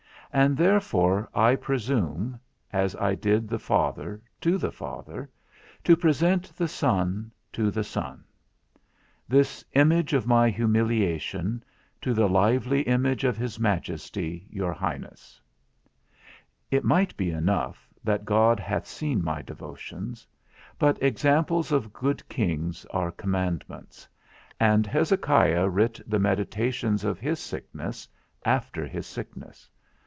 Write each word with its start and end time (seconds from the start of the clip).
And 0.33 0.55
therefore, 0.55 1.27
I 1.35 1.57
presume 1.57 2.39
(as 2.71 2.95
I 2.95 3.15
did 3.15 3.49
the 3.49 3.59
father, 3.59 4.21
to 4.39 4.57
the 4.57 4.71
Father) 4.71 5.29
to 5.83 5.97
present 5.97 6.55
the 6.55 6.69
son 6.69 7.33
to 7.51 7.69
the 7.69 7.83
Son; 7.83 8.23
this 9.27 9.65
image 9.73 10.13
of 10.13 10.25
my 10.25 10.49
humiliation, 10.49 11.65
to 11.99 12.13
the 12.13 12.29
lively 12.29 12.83
image 12.83 13.25
of 13.25 13.35
his 13.35 13.59
Majesty, 13.59 14.47
your 14.49 14.71
Highness. 14.71 15.41
It 16.69 16.85
might 16.85 17.17
be 17.17 17.29
enough, 17.31 17.89
that 18.01 18.23
God 18.23 18.57
hath 18.57 18.87
seen 18.87 19.21
my 19.21 19.41
devotions: 19.41 20.25
but 20.79 20.97
examples 21.03 21.73
of 21.73 21.91
good 21.91 22.23
kings 22.29 22.85
are 22.91 23.11
commandments; 23.11 24.07
and 24.61 24.87
Hezekiah 24.87 25.67
writ 25.67 25.99
the 26.07 26.19
meditations 26.19 27.03
of 27.03 27.19
his 27.19 27.41
sickness, 27.41 28.07
after 28.45 28.87
his 28.87 29.05
sickness. 29.05 29.69